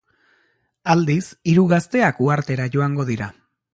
Aldiz, 0.93 1.27
hiru 1.51 1.67
gazteak 1.75 2.23
uhartera 2.29 2.67
joango 2.77 3.07
dira. 3.11 3.29